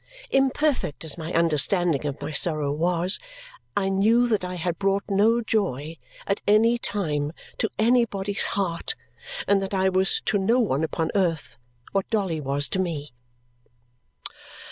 Imperfect 0.31 1.05
as 1.05 1.15
my 1.15 1.31
understanding 1.31 2.07
of 2.07 2.19
my 2.19 2.31
sorrow 2.31 2.71
was, 2.73 3.19
I 3.77 3.89
knew 3.89 4.27
that 4.29 4.43
I 4.43 4.55
had 4.55 4.79
brought 4.79 5.03
no 5.07 5.41
joy 5.41 5.97
at 6.25 6.41
any 6.47 6.79
time 6.79 7.33
to 7.59 7.69
anybody's 7.77 8.41
heart 8.57 8.95
and 9.47 9.61
that 9.61 9.75
I 9.75 9.89
was 9.89 10.21
to 10.25 10.39
no 10.39 10.57
one 10.59 10.83
upon 10.83 11.11
earth 11.13 11.57
what 11.91 12.09
Dolly 12.09 12.41
was 12.41 12.67
to 12.69 12.79
me. 12.79 13.11